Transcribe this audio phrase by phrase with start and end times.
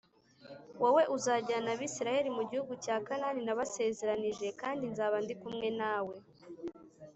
[0.81, 6.15] Wowe uzajyana Abisirayeli mu gihugu cya Kanani nabasezeranyije kandi nzaba ndi kumwe nawe